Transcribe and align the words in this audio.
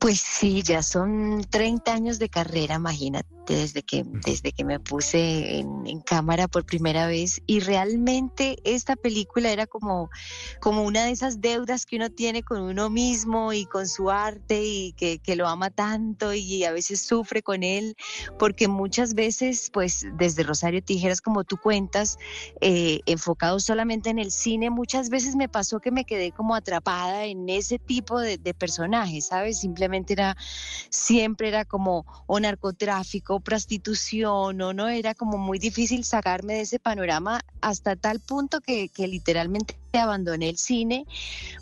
Pues 0.00 0.20
sí, 0.20 0.62
ya 0.62 0.82
son 0.82 1.44
30 1.50 1.92
años 1.92 2.18
de 2.18 2.30
carrera, 2.30 2.76
imagínate, 2.76 3.28
desde 3.46 3.82
que, 3.82 4.04
desde 4.06 4.52
que 4.52 4.64
me 4.64 4.78
puse 4.78 5.58
en, 5.58 6.00
cámara 6.02 6.48
por 6.48 6.64
primera 6.64 7.06
vez 7.06 7.40
y 7.46 7.60
realmente 7.60 8.56
esta 8.64 8.96
película 8.96 9.50
era 9.50 9.66
como, 9.66 10.10
como 10.60 10.82
una 10.82 11.04
de 11.04 11.10
esas 11.10 11.40
deudas 11.40 11.86
que 11.86 11.96
uno 11.96 12.10
tiene 12.10 12.42
con 12.42 12.62
uno 12.62 12.90
mismo 12.90 13.52
y 13.52 13.66
con 13.66 13.86
su 13.86 14.10
arte 14.10 14.62
y 14.64 14.92
que, 14.94 15.18
que 15.18 15.36
lo 15.36 15.46
ama 15.46 15.70
tanto 15.70 16.32
y 16.32 16.64
a 16.64 16.72
veces 16.72 17.00
sufre 17.00 17.42
con 17.42 17.62
él, 17.62 17.96
porque 18.38 18.66
muchas 18.66 19.14
veces, 19.14 19.70
pues 19.72 20.06
desde 20.14 20.42
Rosario 20.42 20.82
Tijeras, 20.82 21.20
como 21.20 21.44
tú 21.44 21.56
cuentas, 21.58 22.18
eh, 22.60 23.00
enfocado 23.06 23.60
solamente 23.60 24.10
en 24.10 24.18
el 24.18 24.32
cine, 24.32 24.70
muchas 24.70 25.10
veces 25.10 25.36
me 25.36 25.48
pasó 25.48 25.80
que 25.80 25.90
me 25.90 26.04
quedé 26.04 26.32
como 26.32 26.54
atrapada 26.54 27.24
en 27.24 27.48
ese 27.48 27.78
tipo 27.78 28.18
de, 28.18 28.38
de 28.38 28.54
personajes, 28.54 29.26
¿sabes? 29.26 29.60
Simplemente 29.60 30.12
era, 30.14 30.36
siempre 30.90 31.48
era 31.48 31.64
como 31.64 32.04
o 32.26 32.40
narcotráfico, 32.40 33.29
prostitución, 33.38 34.60
o 34.60 34.72
no, 34.72 34.88
era 34.88 35.14
como 35.14 35.38
muy 35.38 35.60
difícil 35.60 36.04
sacarme 36.04 36.54
de 36.54 36.62
ese 36.62 36.80
panorama 36.80 37.40
hasta 37.60 37.94
tal 37.94 38.18
punto 38.18 38.60
que, 38.60 38.88
que 38.88 39.06
literalmente 39.06 39.76
abandoné 39.92 40.48
el 40.48 40.58
cine. 40.58 41.06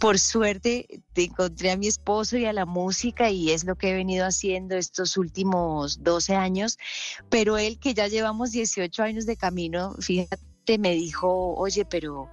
Por 0.00 0.18
suerte 0.18 1.02
te 1.12 1.24
encontré 1.24 1.72
a 1.72 1.76
mi 1.76 1.88
esposo 1.88 2.38
y 2.38 2.46
a 2.46 2.52
la 2.54 2.64
música 2.64 3.28
y 3.28 3.50
es 3.50 3.64
lo 3.64 3.74
que 3.76 3.90
he 3.90 3.94
venido 3.94 4.24
haciendo 4.24 4.76
estos 4.76 5.18
últimos 5.18 6.02
12 6.02 6.34
años, 6.36 6.78
pero 7.28 7.58
él 7.58 7.78
que 7.78 7.92
ya 7.92 8.06
llevamos 8.06 8.52
18 8.52 9.02
años 9.02 9.26
de 9.26 9.36
camino, 9.36 9.94
fíjate 9.98 10.47
me 10.76 10.92
dijo, 10.92 11.54
oye, 11.54 11.86
pero, 11.86 12.28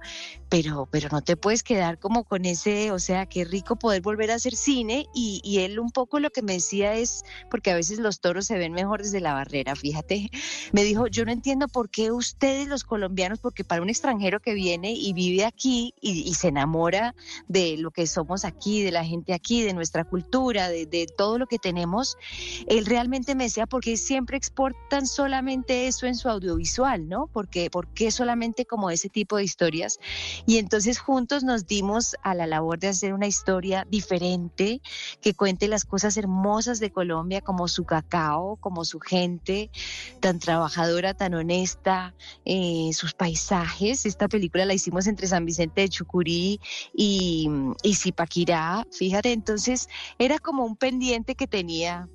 pero, 0.48 0.86
pero 0.90 1.08
no 1.10 1.22
te 1.22 1.36
puedes 1.36 1.62
quedar 1.62 1.98
como 1.98 2.24
con 2.24 2.44
ese, 2.44 2.90
o 2.92 2.98
sea, 2.98 3.26
qué 3.26 3.44
rico 3.44 3.76
poder 3.76 4.02
volver 4.02 4.30
a 4.30 4.34
hacer 4.34 4.54
cine. 4.54 5.06
Y, 5.14 5.40
y 5.42 5.60
él 5.60 5.78
un 5.78 5.90
poco 5.90 6.20
lo 6.20 6.30
que 6.30 6.42
me 6.42 6.54
decía 6.54 6.94
es, 6.94 7.24
porque 7.50 7.70
a 7.70 7.74
veces 7.74 7.98
los 7.98 8.20
toros 8.20 8.46
se 8.46 8.58
ven 8.58 8.72
mejor 8.72 9.02
desde 9.02 9.20
la 9.20 9.32
barrera, 9.32 9.74
fíjate, 9.76 10.30
me 10.72 10.84
dijo, 10.84 11.06
yo 11.06 11.24
no 11.24 11.32
entiendo 11.32 11.68
por 11.68 11.88
qué 11.88 12.12
ustedes 12.12 12.68
los 12.68 12.84
colombianos, 12.84 13.38
porque 13.38 13.64
para 13.64 13.80
un 13.80 13.88
extranjero 13.88 14.40
que 14.40 14.52
viene 14.52 14.92
y 14.92 15.12
vive 15.12 15.44
aquí 15.44 15.94
y, 16.00 16.34
se 16.34 16.48
enamora 16.48 17.14
de 17.48 17.76
lo 17.78 17.90
que 17.90 18.06
somos 18.06 18.44
aquí, 18.44 18.82
de 18.82 18.90
la 18.90 19.04
gente 19.04 19.32
aquí, 19.32 19.62
de 19.62 19.72
nuestra 19.72 20.04
cultura, 20.04 20.68
de, 20.68 20.84
de 20.84 21.06
todo 21.06 21.38
lo 21.38 21.46
que 21.46 21.58
tenemos, 21.58 22.18
él 22.66 22.84
realmente 22.84 23.34
me 23.34 23.44
decía, 23.44 23.66
porque 23.66 23.96
siempre 23.96 24.36
exportan 24.36 25.06
solamente 25.06 25.86
eso 25.86 26.06
en 26.06 26.14
su 26.14 26.28
audiovisual, 26.28 27.08
¿no? 27.08 27.28
Porque, 27.32 27.70
porque 27.70 28.08
eso 28.08 28.24
solamente 28.26 28.64
como 28.64 28.90
ese 28.90 29.08
tipo 29.08 29.36
de 29.36 29.44
historias. 29.44 30.00
Y 30.46 30.58
entonces 30.58 30.98
juntos 30.98 31.44
nos 31.44 31.68
dimos 31.68 32.16
a 32.24 32.34
la 32.34 32.48
labor 32.48 32.80
de 32.80 32.88
hacer 32.88 33.14
una 33.14 33.28
historia 33.28 33.86
diferente 33.88 34.80
que 35.20 35.32
cuente 35.32 35.68
las 35.68 35.84
cosas 35.84 36.16
hermosas 36.16 36.80
de 36.80 36.90
Colombia, 36.90 37.40
como 37.40 37.68
su 37.68 37.84
cacao, 37.84 38.56
como 38.56 38.84
su 38.84 38.98
gente 38.98 39.70
tan 40.18 40.40
trabajadora, 40.40 41.14
tan 41.14 41.34
honesta, 41.34 42.14
eh, 42.44 42.90
sus 42.94 43.14
paisajes. 43.14 44.06
Esta 44.06 44.26
película 44.26 44.64
la 44.64 44.74
hicimos 44.74 45.06
entre 45.06 45.28
San 45.28 45.44
Vicente 45.44 45.82
de 45.82 45.88
Chucurí 45.88 46.60
y, 46.92 47.48
y 47.84 47.94
Zipaquirá, 47.94 48.84
fíjate, 48.90 49.32
entonces 49.32 49.88
era 50.18 50.40
como 50.40 50.64
un 50.64 50.74
pendiente 50.74 51.36
que 51.36 51.46
tenía 51.46 52.08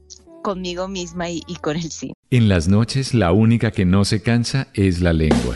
conmigo 0.43 0.89
misma 0.89 1.29
y, 1.29 1.41
y 1.47 1.55
con 1.55 1.77
el 1.77 1.89
cine. 1.89 2.15
En 2.31 2.49
las 2.49 2.67
noches 2.67 3.13
la 3.13 3.31
única 3.31 3.71
que 3.71 3.85
no 3.85 4.03
se 4.03 4.21
cansa 4.21 4.67
es 4.73 4.99
la 4.99 5.13
lengua. 5.13 5.55